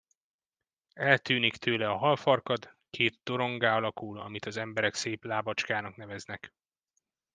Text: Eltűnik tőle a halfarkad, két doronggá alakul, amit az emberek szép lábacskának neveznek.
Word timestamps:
Eltűnik 0.93 1.55
tőle 1.55 1.89
a 1.89 1.97
halfarkad, 1.97 2.75
két 2.89 3.19
doronggá 3.23 3.75
alakul, 3.75 4.19
amit 4.19 4.45
az 4.45 4.57
emberek 4.57 4.93
szép 4.93 5.23
lábacskának 5.23 5.95
neveznek. 5.95 6.53